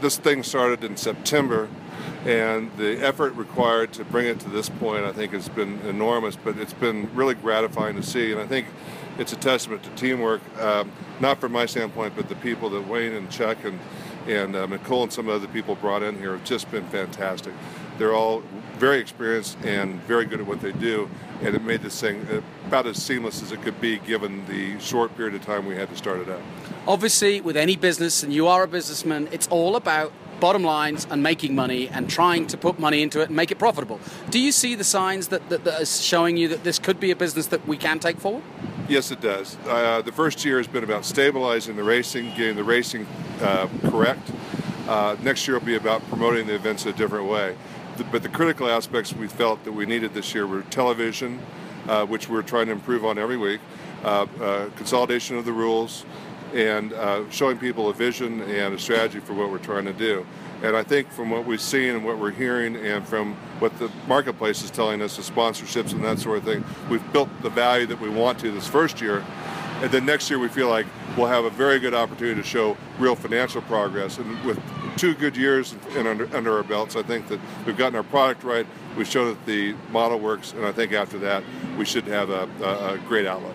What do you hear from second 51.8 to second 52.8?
uh, which we're trying to